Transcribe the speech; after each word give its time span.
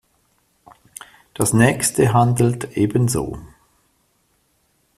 Das 1.35 1.53
nächste 1.53 2.11
handelt 2.11 2.75
ebenso. 2.75 3.37